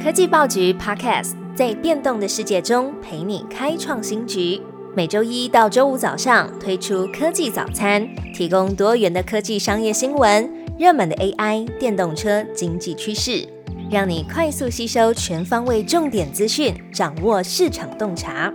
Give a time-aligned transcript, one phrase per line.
[0.00, 4.60] 科技报局 Podcast 在变动的世界中陪你开创新局。
[4.94, 13.46] 每周一到周五早上推出科技早餐，提供多元的科技商业新闻、热门的 AI、电动车、经济趋势，
[13.90, 18.52] 让你快速吸收全方位重点资讯，掌握市场洞察。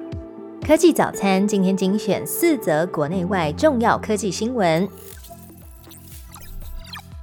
[0.65, 4.87] 科技早餐今天精选四则国内外重要科技新闻。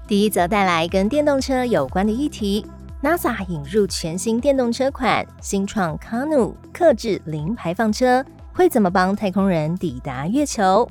[0.06, 2.66] 第一则带来跟电动车有关的议题
[3.04, 8.24] ：NASA 引入全新电动车款，新创 Cano 克制零排放车，
[8.54, 10.88] 会怎么帮太空人抵达月球？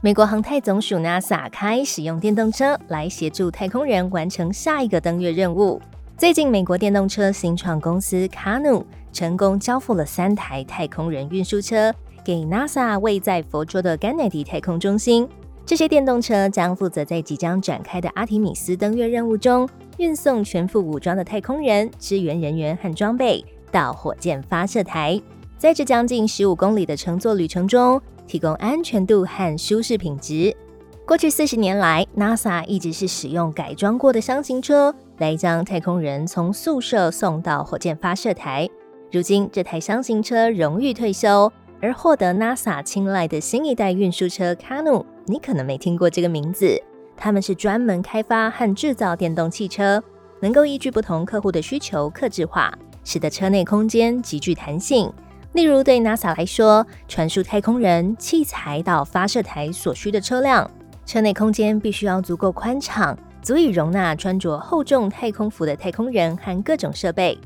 [0.00, 5.82] 美国航太总署 NASA 开始用电动车来协助太空人完成下一个登月任务。
[6.16, 11.92] 最近，美国电动车新创公司 Cano 成功交付了三台太空人运输车
[12.24, 15.28] 给 NASA 位在佛州的甘乃迪太空中心。
[15.66, 19.68] 这些电动车将负责在即将展开的阿提米斯登月任务中，
[19.98, 25.20] 运送全副武装的太空人、支援人员和装备到火箭发射台，
[25.56, 30.56] 在这将近十五公里的乘坐旅程中，提供安全度和舒适品质。
[31.04, 38.68] 过去四十年来，NASA 一直是使用改装过的箱型车来将太空人从宿舍送到火箭发射台。
[39.10, 45.04] 如今，这台箱型车荣誉退休，而获得 NASA 青睐的新一代运输车 Cano。
[45.26, 46.80] 你可能没听过这个名字，
[47.18, 50.02] 他们是专门开发和制造电动汽车，
[50.40, 52.72] 能够依据不同客户的需求客制化，
[53.04, 55.12] 使得车内空间极具弹性。
[55.52, 60.70] 例如，对 NASA 来说，传输太空人器材到发射台所需的车辆，
[61.04, 67.36] 车内空间必须要足够宽敞，足以容纳穿着厚重太空服的太空人和各种设备。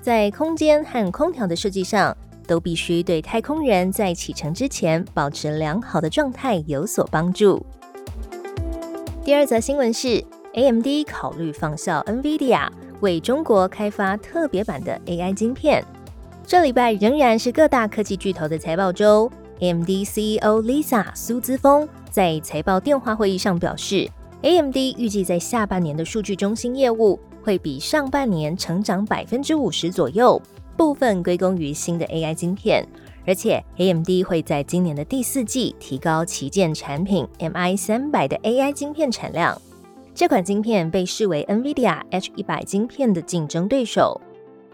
[0.00, 2.16] 在空间和空调的设计上。
[2.44, 7.64] 都必须对太空人在启程之前保持良好的状态有所帮助。
[9.24, 10.20] 第二则新闻是
[10.54, 15.84] ，AMD 考虑仿效 NVIDIA 为中国开发特别版的 AI 晶片。
[16.44, 24.10] 这礼拜仍然是各大科技巨头的财报周，AMD CEO Lisa 苏姿峰在财报电话会议上表示
[24.42, 30.42] ，AMD 预计在下半年的数据中心业务会比上半年成长百分之五十左右。
[30.76, 32.86] 部分归功于新的 AI 晶片，
[33.26, 39.60] 而且 AMD 会在今年的第四季提高旗舰产品 MI 三百的 AI 晶片产量。
[40.14, 44.20] 这款晶片被视为 NVIDIA H 一百晶片的竞争对手。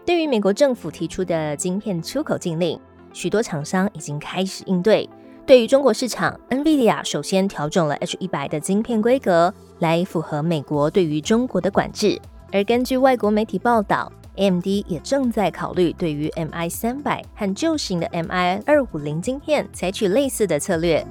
[0.05, 2.79] 对于美国政府提出的晶片出口禁令，
[3.13, 5.07] 许多厂商已经开始应对。
[5.45, 12.19] 对于中国市场，NVIDIA 首先调整了 H 一百的晶片规格，来符合美国对于中国的管制。
[12.51, 21.05] 而根据外国媒体报道，AMD 也正在考虑对于 MI 三百和旧型的 MI 二五零晶片采取类似的策略。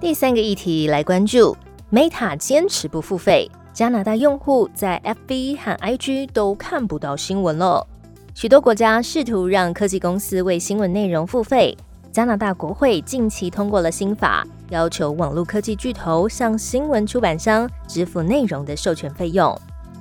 [0.00, 1.56] 第三个议题来关注
[1.92, 7.86] ，Meta 坚持不付费，加拿大用户在 FB 和 IG 都看不到新闻了。
[8.34, 11.76] 许多国家试图让科技公司为新闻内容付费。
[12.10, 19.56] 加拿大国会近期通过了新法，要求网络科技巨头向新闻出版商支付内容的授权费用。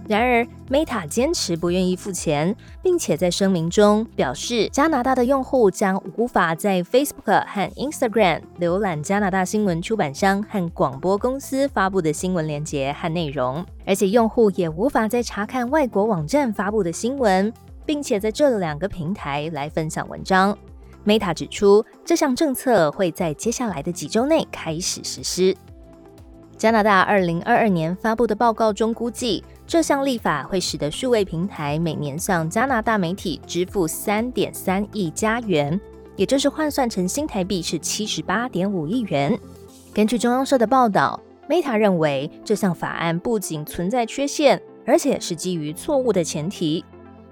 [0.07, 17.51] 然而，Meta 坚持不愿意付钱，并且在声明中表示，加拿大的用户将无法在 Facebook 和 Instagram 浏览加拿大新闻出版商和广播公司发布的新闻链接和内容，而且用户也无法再查看外国网站发布的新闻，
[17.85, 20.57] 并且在这两个平台来分享文章。
[21.05, 25.55] Meta 指出，这项政策会在接下来的几周内开始实施。
[26.57, 35.79] 加拿大二零二二年发布的报告中估计，这项立法会使得数位平台每年向加拿大媒体支付三点三亿加元，
[36.15, 39.37] 也就是换算成新台币是七十八点五亿元。
[39.93, 41.19] 根据中央社的报道
[41.49, 46.83] ，Meta 认为这项法案不仅存在缺陷，而且是基于错误的前提。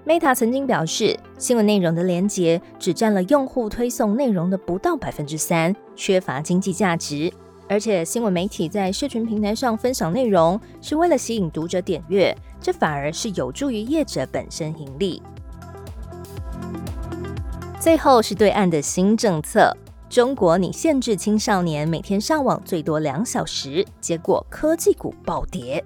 [0.04, 7.32] Meta 曾经表示，新闻内容的连接只占了用户推送内容的不到百分之三，缺乏经济价值。
[7.72, 15.22] 而且，新闻媒体在社群平台上分享内容是为了吸引读者点阅，这反而是有助于业者本身盈利。
[17.80, 19.74] 最后是对岸的新政策：
[20.10, 25.82] 中国拟限制青少年每天上网最多两小时，结果科技股暴跌。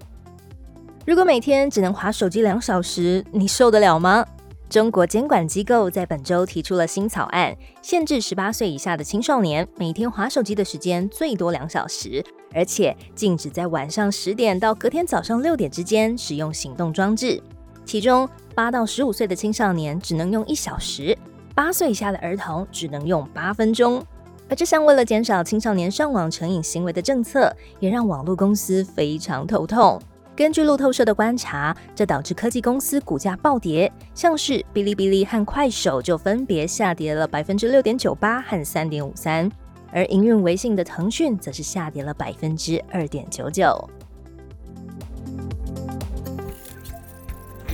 [1.06, 4.26] 如果每天只能划手机两小时，你受得了吗？
[4.68, 12.22] 中国监管机构在本周提出了新草案，限制十八岁以下的青少年每天划手机的时间最多两小时，
[12.52, 17.40] 而且禁止在晚上十点到隔天早上六点之间使用行动装置。
[17.84, 21.16] 其中，八到十五岁的青少年只能用一小时，
[21.54, 24.04] 八岁以下的儿童只能用八分钟。
[24.48, 30.00] 而这项为了减少青少年上网成瘾行为的政策，也让网络公司非常头痛。
[30.36, 39.50] 根据路透社的观察，这导致科技公司股价暴跌，像是哔哩哔哩和快手就分别下跌了百分之六点九八和三点五三，
[39.90, 43.88] 而营运微信的腾讯则是下跌了百分之二点九九。